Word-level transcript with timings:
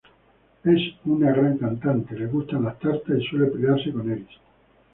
Es 0.63 0.81
una 1.05 1.29
gran 1.31 1.59
cantante, 1.59 2.17
le 2.17 2.25
gustan 2.25 2.63
las 2.63 2.79
tartas 2.79 3.19
y 3.19 3.23
suele 3.27 3.45
pelearse 3.51 3.91
con 3.93 4.11
Eris. 4.11 4.29